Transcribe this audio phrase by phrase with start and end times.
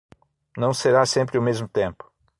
[0.57, 2.11] Não será sempre o mesmo tempo.